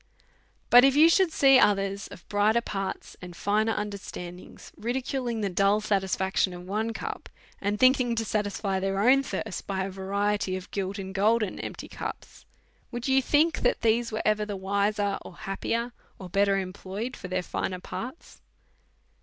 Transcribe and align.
But 0.71 0.83
if 0.83 0.95
you 0.95 1.09
should 1.09 1.31
see 1.31 1.59
others 1.59 2.07
of 2.07 2.27
brighter 2.27 2.59
parts 2.59 3.15
and 3.21 3.35
finer 3.35 3.73
understandings 3.77 4.71
ridiculing 4.75 5.41
the 5.41 5.49
dull 5.51 5.79
satisfaction 5.79 6.53
of 6.53 6.65
one 6.65 6.91
cup, 6.91 7.29
and 7.61 7.79
thinking 7.79 8.15
to 8.15 8.25
satisfy 8.25 8.79
their 8.79 8.99
own 8.99 9.21
thirst 9.21 9.67
by 9.67 9.83
a 9.83 9.91
variety 9.91 10.55
of 10.55 10.71
gilt 10.71 10.97
and 10.97 11.13
golden 11.13 11.59
empty 11.59 11.87
cups, 11.87 12.47
would 12.89 13.07
you 13.07 13.21
think 13.21 13.59
that 13.59 13.81
these 13.81 14.11
were 14.11 14.23
ever 14.25 14.43
the 14.43 14.57
wiser, 14.57 15.19
or 15.21 15.35
happier, 15.37 15.93
or 16.17 16.29
better 16.29 16.57
employed, 16.57 17.15
for 17.15 17.27
their 17.27 17.43
finer 17.43 17.77
parts 17.79 18.41